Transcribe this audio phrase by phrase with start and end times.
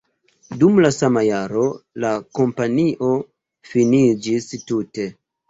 [0.61, 1.65] Dum la sama jaro
[2.05, 3.11] la kompanio
[3.75, 5.09] finiĝis tute.